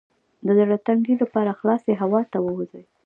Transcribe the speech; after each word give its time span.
د 0.45 0.47
زړه 0.57 0.75
د 0.81 0.83
تنګي 0.87 1.15
لپاره 1.21 1.57
خلاصې 1.59 1.91
هوا 2.01 2.21
ته 2.31 2.37
ووځئ 2.45 2.83